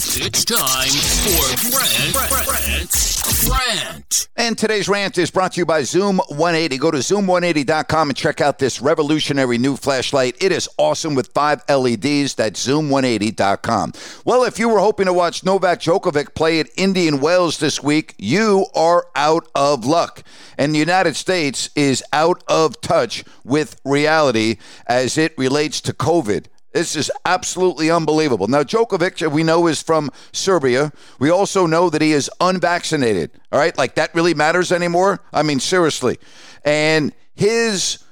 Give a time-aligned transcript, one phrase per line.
[0.00, 0.90] It's time
[1.26, 2.12] for Rant,
[2.46, 4.28] Grant, Grant.
[4.36, 6.78] And today's rant is brought to you by Zoom 180.
[6.78, 10.40] Go to zoom180.com and check out this revolutionary new flashlight.
[10.40, 12.36] It is awesome with five LEDs.
[12.36, 13.92] That's zoom180.com.
[14.24, 18.14] Well, if you were hoping to watch Novak Djokovic play at Indian Wells this week,
[18.18, 20.22] you are out of luck.
[20.56, 26.46] And the United States is out of touch with reality as it relates to COVID.
[26.78, 28.46] This is absolutely unbelievable.
[28.46, 30.92] Now, Djokovic, uh, we know, is from Serbia.
[31.18, 33.32] We also know that he is unvaccinated.
[33.50, 35.18] All right, like that really matters anymore?
[35.32, 36.18] I mean, seriously.
[36.64, 38.04] And his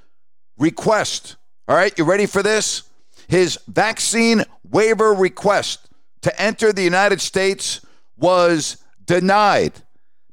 [0.58, 1.36] request,
[1.68, 2.82] all right, you ready for this?
[3.28, 5.88] His vaccine waiver request
[6.22, 7.86] to enter the United States
[8.16, 9.74] was denied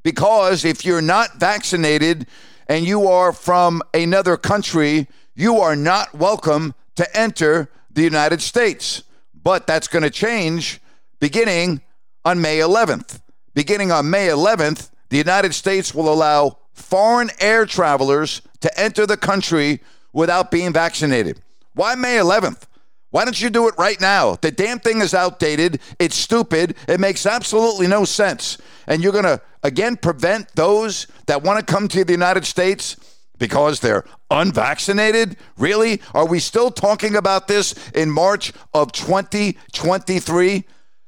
[0.02, 2.26] because if you're not vaccinated
[2.68, 9.04] and you are from another country, you are not welcome to enter the United States.
[9.44, 10.82] But that's going to change
[11.20, 11.82] beginning
[12.26, 13.22] on May 11th.
[13.54, 19.18] Beginning on May 11th, the United States will allow foreign air travelers to enter the
[19.18, 19.82] country
[20.12, 21.42] without being vaccinated.
[21.74, 22.64] Why May 11th?
[23.12, 24.38] Why don't you do it right now?
[24.38, 25.80] The damn thing is outdated.
[26.00, 26.76] It's stupid.
[26.88, 28.58] It makes absolutely no sense.
[28.88, 32.96] And you're going to, again, prevent those that want to come to the United States
[33.44, 35.36] because they're unvaccinated?
[35.58, 36.00] Really?
[36.14, 40.64] Are we still talking about this in March of 2023?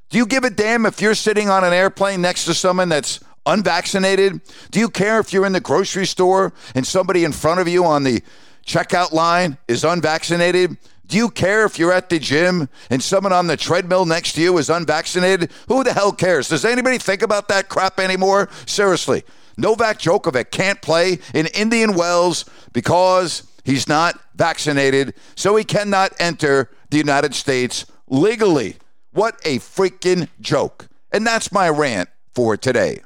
[0.10, 3.22] Do you give a damn if you're sitting on an airplane next to someone that's
[3.46, 4.42] unvaccinated?
[4.72, 7.86] Do you care if you're in the grocery store and somebody in front of you
[7.86, 8.22] on the
[8.66, 10.76] checkout line is unvaccinated?
[11.08, 14.42] Do you care if you're at the gym and someone on the treadmill next to
[14.42, 15.52] you is unvaccinated?
[15.70, 16.50] Who the hell cares?
[16.50, 18.50] Does anybody think about that crap anymore?
[18.66, 19.24] Seriously.
[19.58, 26.70] Novak Djokovic can't play in Indian Wells because he's not vaccinated, so he cannot enter
[26.90, 28.78] the United States legally.
[29.12, 30.88] What a freaking joke.
[31.12, 33.02] And that's my rant for today.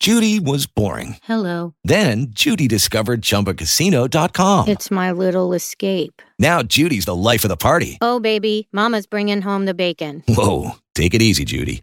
[0.00, 1.16] Judy was boring.
[1.22, 1.74] Hello.
[1.82, 4.68] Then Judy discovered ChumbaCasino.com.
[4.68, 6.20] It's my little escape.
[6.38, 7.98] Now Judy's the life of the party.
[8.00, 10.22] Oh, baby, Mama's bringing home the bacon.
[10.28, 11.82] Whoa, take it easy, Judy.